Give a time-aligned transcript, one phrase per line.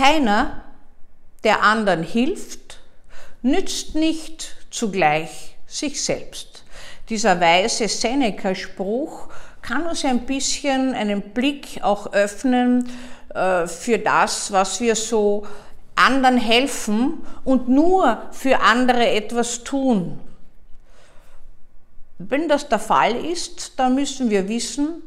[0.00, 0.62] Keiner,
[1.44, 2.78] der anderen hilft,
[3.42, 6.64] nützt nicht zugleich sich selbst.
[7.10, 9.28] Dieser weise Seneca-Spruch
[9.60, 12.90] kann uns ein bisschen einen Blick auch öffnen
[13.34, 15.46] äh, für das, was wir so
[15.96, 20.18] anderen helfen und nur für andere etwas tun.
[22.16, 25.02] Wenn das der Fall ist, dann müssen wir wissen,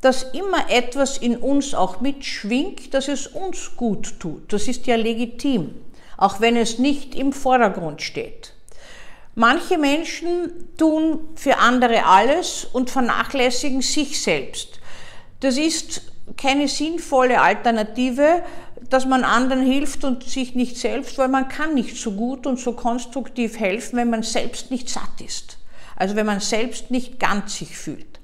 [0.00, 4.52] dass immer etwas in uns auch mitschwingt, dass es uns gut tut.
[4.52, 5.74] Das ist ja legitim,
[6.16, 8.52] auch wenn es nicht im Vordergrund steht.
[9.34, 14.80] Manche Menschen tun für andere alles und vernachlässigen sich selbst.
[15.40, 16.02] Das ist
[16.36, 18.42] keine sinnvolle Alternative,
[18.88, 22.58] dass man anderen hilft und sich nicht selbst, weil man kann nicht so gut und
[22.58, 25.58] so konstruktiv helfen, wenn man selbst nicht satt ist.
[25.96, 28.15] Also wenn man selbst nicht ganz sich fühlt.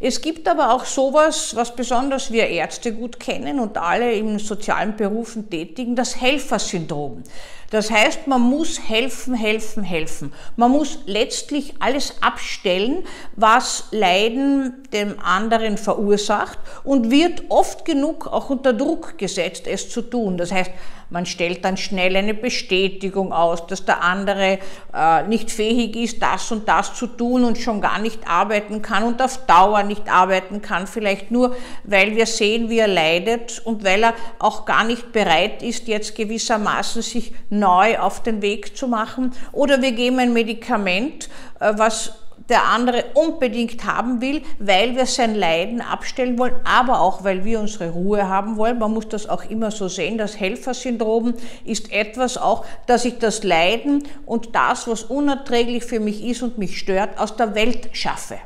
[0.00, 4.96] Es gibt aber auch sowas, was besonders wir Ärzte gut kennen und alle in sozialen
[4.96, 7.24] Berufen tätigen, das Helfersyndrom.
[7.70, 10.32] Das heißt, man muss helfen, helfen, helfen.
[10.56, 13.04] Man muss letztlich alles abstellen,
[13.36, 20.00] was Leiden dem anderen verursacht und wird oft genug auch unter Druck gesetzt, es zu
[20.00, 20.38] tun.
[20.38, 20.70] Das heißt,
[21.10, 24.58] man stellt dann schnell eine Bestätigung aus, dass der andere
[24.94, 29.04] äh, nicht fähig ist, das und das zu tun und schon gar nicht arbeiten kann
[29.04, 33.84] und auf Dauer nicht arbeiten kann, vielleicht nur, weil wir sehen, wie er leidet und
[33.84, 38.86] weil er auch gar nicht bereit ist, jetzt gewissermaßen sich neu auf den Weg zu
[38.86, 39.32] machen.
[39.52, 41.28] Oder wir geben ein Medikament,
[41.58, 42.12] äh, was
[42.48, 47.60] der andere unbedingt haben will, weil wir sein Leiden abstellen wollen, aber auch weil wir
[47.60, 48.78] unsere Ruhe haben wollen.
[48.78, 50.18] Man muss das auch immer so sehen.
[50.18, 56.24] Das Helfersyndrom ist etwas auch, dass ich das Leiden und das, was unerträglich für mich
[56.24, 58.38] ist und mich stört, aus der Welt schaffe.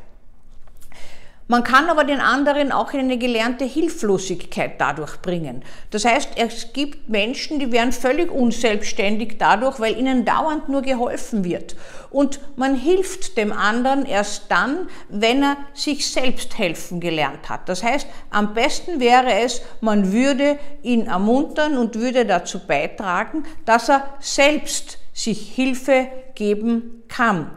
[1.47, 5.63] Man kann aber den anderen auch in eine gelernte Hilflosigkeit dadurch bringen.
[5.91, 11.43] Das heißt, es gibt Menschen, die werden völlig unselbstständig dadurch, weil ihnen dauernd nur geholfen
[11.43, 11.75] wird.
[12.11, 17.67] Und man hilft dem anderen erst dann, wenn er sich selbst helfen gelernt hat.
[17.67, 23.89] Das heißt, am besten wäre es, man würde ihn ermuntern und würde dazu beitragen, dass
[23.89, 27.51] er selbst sich Hilfe geben kann.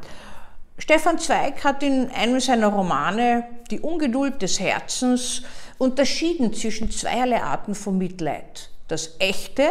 [0.79, 5.43] Stefan Zweig hat in einem seiner Romane Die Ungeduld des Herzens
[5.79, 8.71] unterschieden zwischen zweierlei Arten von Mitleid.
[8.89, 9.69] Das echte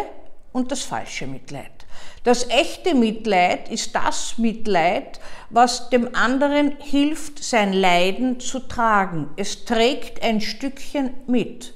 [0.51, 1.71] und das falsche Mitleid.
[2.23, 5.19] Das echte Mitleid ist das Mitleid,
[5.49, 9.29] was dem anderen hilft, sein Leiden zu tragen.
[9.37, 11.73] Es trägt ein Stückchen mit.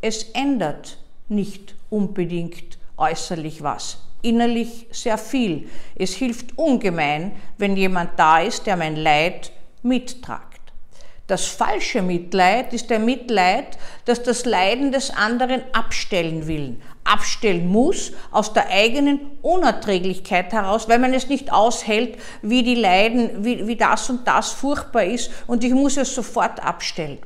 [0.00, 5.68] Es ändert nicht unbedingt äußerlich was innerlich sehr viel.
[5.94, 9.52] Es hilft ungemein, wenn jemand da ist, der mein Leid
[9.82, 10.51] mittragt.
[11.28, 18.12] Das falsche Mitleid ist der Mitleid, das das Leiden des anderen abstellen will, abstellen muss
[18.32, 23.76] aus der eigenen Unerträglichkeit heraus, weil man es nicht aushält, wie die Leiden, wie, wie
[23.76, 27.18] das und das furchtbar ist und ich muss es sofort abstellen.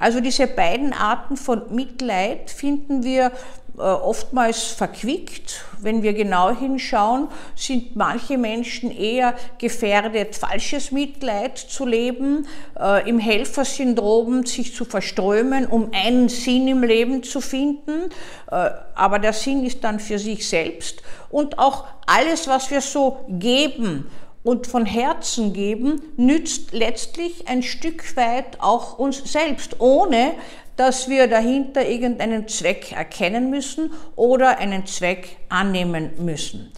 [0.00, 3.30] Also diese beiden Arten von Mitleid finden wir
[3.78, 5.64] äh, oftmals verquickt.
[5.78, 12.46] Wenn wir genau hinschauen, sind manche Menschen eher gefährdet, falsches Mitleid zu leben,
[12.78, 18.10] äh, im Helfersyndrom sich zu verströmen, um einen Sinn im Leben zu finden.
[18.50, 21.02] Äh, aber der Sinn ist dann für sich selbst.
[21.30, 24.10] Und auch alles, was wir so geben,
[24.42, 30.32] und von Herzen geben, nützt letztlich ein Stück weit auch uns selbst, ohne
[30.76, 36.72] dass wir dahinter irgendeinen Zweck erkennen müssen oder einen Zweck annehmen müssen.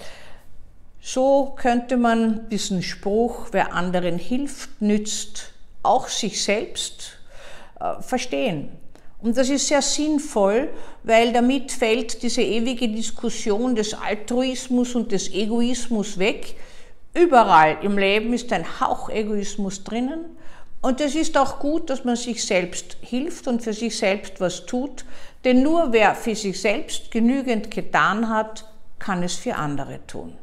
[1.01, 5.53] So könnte man diesen Spruch, wer anderen hilft, nützt
[5.83, 7.19] auch sich selbst,
[7.81, 8.71] äh, verstehen.
[9.21, 10.71] Und das ist sehr sinnvoll,
[11.05, 16.57] weil damit fällt diese ewige Diskussion des Altruismus und des Egoismus weg.
[17.15, 20.37] Überall im Leben ist ein Hauch Egoismus drinnen
[20.81, 24.65] und es ist auch gut, dass man sich selbst hilft und für sich selbst was
[24.67, 25.05] tut,
[25.45, 28.65] denn nur wer für sich selbst genügend getan hat,
[28.99, 30.37] kann es für andere tun.